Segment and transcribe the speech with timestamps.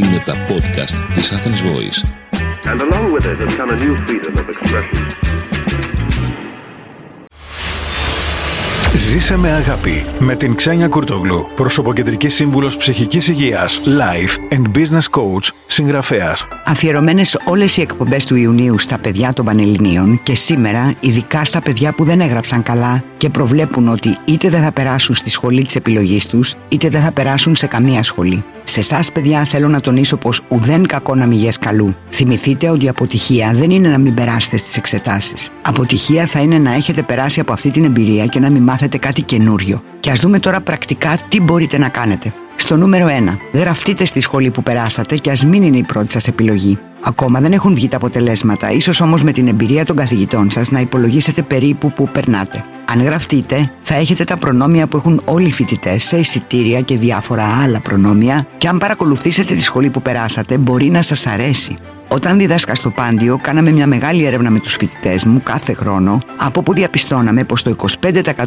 [0.00, 2.00] Είναι τα podcast της Athens Voice.
[2.70, 5.30] And along with it has come a new freedom of expression.
[8.94, 15.48] Ζήσε με αγάπη με την Ξένια Κουρτογλου, προσωποκεντρική σύμβουλος ψυχικής υγείας, life and business coach,
[15.66, 16.46] συγγραφέας.
[16.64, 21.92] Αφιερωμένες όλες οι εκπομπές του Ιουνίου στα παιδιά των Πανελληνίων και σήμερα ειδικά στα παιδιά
[21.92, 26.26] που δεν έγραψαν καλά και προβλέπουν ότι είτε δεν θα περάσουν στη σχολή της επιλογής
[26.26, 28.44] τους, είτε δεν θα περάσουν σε καμία σχολή.
[28.64, 31.94] Σε εσάς, παιδιά, θέλω να τονίσω πως ουδέν κακό να μηγέ καλού.
[32.10, 35.48] Θυμηθείτε ότι η αποτυχία δεν είναι να μην περάσετε στις εξετάσεις.
[35.62, 39.22] Αποτυχία θα είναι να έχετε περάσει από αυτή την εμπειρία και να μην μάθετε κάτι
[39.22, 39.82] καινούριο.
[40.00, 42.34] Και ας δούμε τώρα πρακτικά τι μπορείτε να κάνετε.
[42.60, 43.06] Στο νούμερο
[43.52, 43.58] 1.
[43.58, 46.78] Γραφτείτε στη σχολή που περάσατε και ας μην είναι η πρώτη σας επιλογή.
[47.04, 50.80] Ακόμα δεν έχουν βγει τα αποτελέσματα, ίσως όμως με την εμπειρία των καθηγητών σας να
[50.80, 52.64] υπολογίσετε περίπου που περνάτε.
[52.92, 57.44] Αν γραφτείτε, θα έχετε τα προνόμια που έχουν όλοι οι φοιτητές σε εισιτήρια και διάφορα
[57.62, 61.76] άλλα προνόμια, και αν παρακολουθήσετε τη σχολή που περάσατε, μπορεί να σας αρέσει.
[62.12, 66.62] Όταν διδάσκα στο Πάντιο, κάναμε μια μεγάλη έρευνα με τους φοιτητές μου κάθε χρόνο, από
[66.62, 67.76] που διαπιστώναμε πως το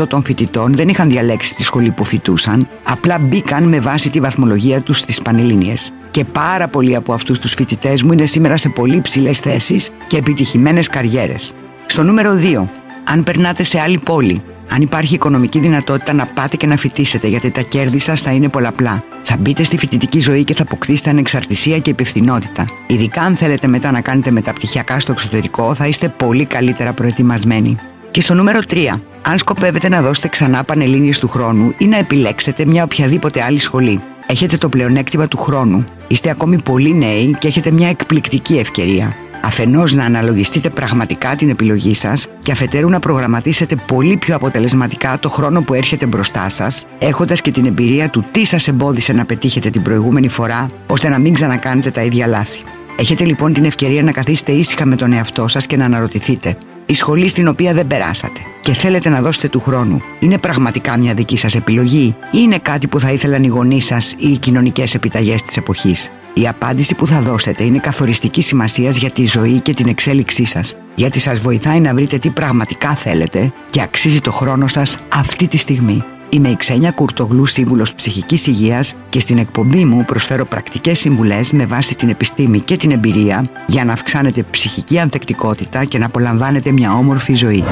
[0.00, 4.20] 25% των φοιτητών δεν είχαν διαλέξει τη σχολή που φοιτούσαν, απλά μπήκαν με βάση τη
[4.20, 5.90] βαθμολογία τους στις Πανελλήνιες.
[6.10, 10.16] Και πάρα πολλοί από αυτούς τους φοιτητές μου είναι σήμερα σε πολύ ψηλές θέσεις και
[10.16, 11.54] επιτυχημένες καριέρες.
[11.86, 12.68] Στο νούμερο 2.
[13.04, 17.50] Αν περνάτε σε άλλη πόλη, αν υπάρχει οικονομική δυνατότητα να πάτε και να φοιτήσετε, γιατί
[17.50, 19.04] τα κέρδη σας θα είναι πολλαπλά.
[19.22, 22.64] Θα μπείτε στη φοιτητική ζωή και θα αποκτήσετε ανεξαρτησία και υπευθυνότητα.
[22.86, 27.78] Ειδικά αν θέλετε μετά να κάνετε μεταπτυχιακά στο εξωτερικό, θα είστε πολύ καλύτερα προετοιμασμένοι.
[28.10, 29.00] Και στο νούμερο 3.
[29.22, 34.02] Αν σκοπεύετε να δώσετε ξανά πανελλήνιες του χρόνου ή να επιλέξετε μια οποιαδήποτε άλλη σχολή.
[34.26, 35.84] Έχετε το πλεονέκτημα του χρόνου.
[36.08, 39.16] Είστε ακόμη πολύ νέοι και έχετε μια εκπληκτική ευκαιρία.
[39.42, 45.28] Αφενός να αναλογιστείτε πραγματικά την επιλογή σας και αφετέρου να προγραμματίσετε πολύ πιο αποτελεσματικά το
[45.28, 49.70] χρόνο που έρχεται μπροστά σας, έχοντας και την εμπειρία του τι σας εμπόδισε να πετύχετε
[49.70, 52.60] την προηγούμενη φορά, ώστε να μην ξανακάνετε τα ίδια λάθη.
[52.96, 56.56] Έχετε λοιπόν την ευκαιρία να καθίσετε ήσυχα με τον εαυτό σας και να αναρωτηθείτε
[56.90, 61.14] η σχολή στην οποία δεν περάσατε και θέλετε να δώσετε του χρόνου είναι πραγματικά μια
[61.14, 64.94] δική σας επιλογή ή είναι κάτι που θα ήθελαν οι γονείς σας ή οι κοινωνικές
[64.94, 69.74] επιταγές της εποχής; Η απάντηση που θα δώσετε είναι καθοριστική σημασίας για τη ζωή και
[69.74, 74.66] την εξέλιξή σας, γιατί σας βοηθάει να βρείτε τι πραγματικά θέλετε και αξίζει το χρόνο
[74.66, 76.02] σας αυτή τη στιγμή.
[76.28, 81.66] Είμαι η Ξένια Κουρτογλού, σύμβουλος ψυχικής υγείας και στην εκπομπή μου προσφέρω πρακτικές συμβουλές με
[81.66, 86.92] βάση την επιστήμη και την εμπειρία για να αυξάνετε ψυχική ανθεκτικότητα και να απολαμβάνετε μια
[86.92, 87.64] όμορφη ζωή.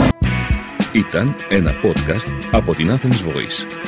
[0.93, 3.88] Ήταν ένα podcast από την Athens Voice.